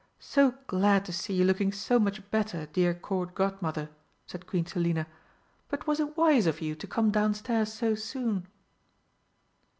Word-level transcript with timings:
"So 0.17 0.55
glad 0.65 1.05
to 1.05 1.13
see 1.13 1.35
you 1.35 1.45
looking 1.45 1.71
so 1.71 1.99
much 1.99 2.27
better, 2.31 2.65
dear 2.65 2.95
Court 2.95 3.35
Godmother!" 3.35 3.91
said 4.25 4.47
Queen 4.47 4.65
Selina. 4.65 5.05
"But 5.69 5.85
was 5.85 5.99
it 5.99 6.17
wise 6.17 6.47
of 6.47 6.59
you 6.59 6.73
to 6.73 6.87
come 6.87 7.11
downstairs 7.11 7.71
so 7.71 7.93
soon?" 7.93 8.47